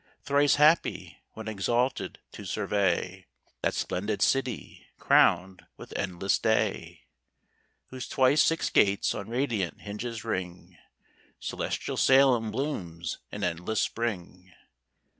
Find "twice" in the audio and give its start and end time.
8.07-8.41